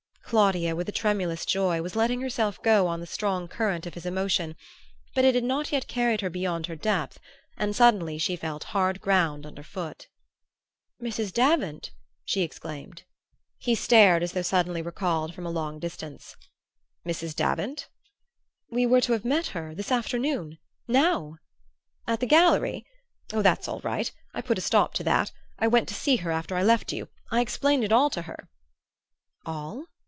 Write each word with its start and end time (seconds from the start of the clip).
Claudia, 0.31 0.73
with 0.77 0.87
a 0.87 0.93
tremulous 0.93 1.45
joy, 1.45 1.81
was 1.81 1.93
letting 1.97 2.21
herself 2.21 2.63
go 2.63 2.87
on 2.87 3.01
the 3.01 3.05
strong 3.05 3.49
current 3.49 3.85
of 3.85 3.95
his 3.95 4.05
emotion; 4.05 4.55
but 5.13 5.25
it 5.25 5.35
had 5.35 5.43
not 5.43 5.73
yet 5.73 5.89
carried 5.89 6.21
her 6.21 6.29
beyond 6.29 6.67
her 6.67 6.75
depth, 6.77 7.19
and 7.57 7.75
suddenly 7.75 8.17
she 8.17 8.37
felt 8.37 8.63
hard 8.71 9.01
ground 9.01 9.45
underfoot. 9.45 10.07
"Mrs. 11.03 11.33
Davant" 11.33 11.91
she 12.23 12.43
exclaimed. 12.43 13.03
He 13.57 13.75
stared, 13.75 14.23
as 14.23 14.31
though 14.31 14.41
suddenly 14.41 14.81
recalled 14.81 15.35
from 15.35 15.45
a 15.45 15.49
long 15.51 15.79
distance. 15.79 16.37
"Mrs. 17.05 17.35
Davant?" 17.35 17.89
"We 18.69 18.85
were 18.85 19.01
to 19.01 19.11
have 19.11 19.25
met 19.25 19.47
her 19.47 19.75
this 19.75 19.91
afternoon 19.91 20.59
now" 20.87 21.39
"At 22.07 22.21
the 22.21 22.25
gallery? 22.25 22.85
Oh, 23.33 23.41
that's 23.41 23.67
all 23.67 23.81
right. 23.81 24.09
I 24.33 24.39
put 24.39 24.57
a 24.57 24.61
stop 24.61 24.93
to 24.93 25.03
that; 25.03 25.33
I 25.59 25.67
went 25.67 25.89
to 25.89 25.93
see 25.93 26.15
her 26.23 26.31
after 26.31 26.55
I 26.55 26.63
left 26.63 26.93
you; 26.93 27.09
I 27.31 27.41
explained 27.41 27.83
it 27.83 27.91
all 27.91 28.09
to 28.11 28.21
her." 28.21 28.47
"All?" 29.45 29.87